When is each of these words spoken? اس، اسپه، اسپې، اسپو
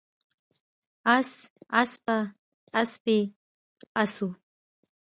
اس، 1.15 1.29
اسپه، 1.79 2.17
اسپې، 2.79 3.19
اسپو 4.01 4.27